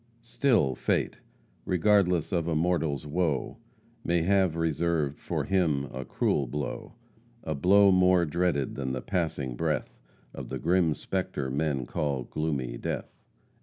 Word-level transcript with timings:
"Still 0.23 0.73
Fate, 0.73 1.19
regardless 1.63 2.31
of 2.31 2.47
a 2.47 2.55
mortal's 2.55 3.05
woe, 3.05 3.57
May 4.03 4.23
have 4.23 4.55
reserved 4.55 5.19
for 5.19 5.43
him 5.43 5.85
a 5.93 6.03
cruel 6.05 6.47
blow 6.47 6.95
A 7.43 7.53
blow 7.53 7.91
more 7.91 8.25
dreaded 8.25 8.73
than 8.73 8.93
the 8.93 9.01
passing 9.03 9.55
breath, 9.55 9.99
Of 10.33 10.49
the 10.49 10.57
grim 10.57 10.95
spectre 10.95 11.51
men 11.51 11.85
call 11.85 12.23
gloomy 12.23 12.79
death." 12.79 13.15